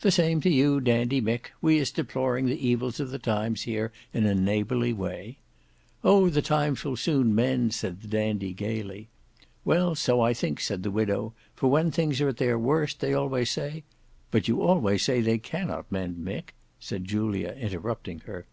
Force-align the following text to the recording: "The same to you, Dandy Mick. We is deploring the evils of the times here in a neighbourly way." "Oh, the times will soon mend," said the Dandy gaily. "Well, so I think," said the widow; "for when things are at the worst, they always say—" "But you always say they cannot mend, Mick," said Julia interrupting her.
"The 0.00 0.10
same 0.10 0.40
to 0.40 0.50
you, 0.50 0.80
Dandy 0.80 1.20
Mick. 1.22 1.52
We 1.60 1.78
is 1.78 1.92
deploring 1.92 2.46
the 2.46 2.66
evils 2.68 2.98
of 2.98 3.10
the 3.12 3.18
times 3.20 3.62
here 3.62 3.92
in 4.12 4.26
a 4.26 4.34
neighbourly 4.34 4.92
way." 4.92 5.38
"Oh, 6.02 6.28
the 6.28 6.42
times 6.42 6.82
will 6.84 6.96
soon 6.96 7.32
mend," 7.32 7.72
said 7.72 8.02
the 8.02 8.08
Dandy 8.08 8.54
gaily. 8.54 9.06
"Well, 9.64 9.94
so 9.94 10.20
I 10.20 10.34
think," 10.34 10.58
said 10.60 10.82
the 10.82 10.90
widow; 10.90 11.32
"for 11.54 11.70
when 11.70 11.92
things 11.92 12.20
are 12.20 12.30
at 12.30 12.38
the 12.38 12.52
worst, 12.58 12.98
they 12.98 13.14
always 13.14 13.50
say—" 13.52 13.84
"But 14.32 14.48
you 14.48 14.62
always 14.62 15.02
say 15.04 15.20
they 15.20 15.38
cannot 15.38 15.92
mend, 15.92 16.16
Mick," 16.16 16.54
said 16.80 17.04
Julia 17.04 17.56
interrupting 17.56 18.18
her. 18.26 18.46